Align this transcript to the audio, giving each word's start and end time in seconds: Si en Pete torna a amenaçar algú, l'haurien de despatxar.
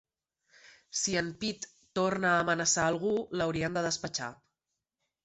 Si 1.01 1.13
en 1.19 1.27
Pete 1.43 1.69
torna 1.99 2.31
a 2.31 2.39
amenaçar 2.45 2.87
algú, 2.93 3.13
l'haurien 3.43 3.79
de 3.79 3.85
despatxar. 3.89 4.31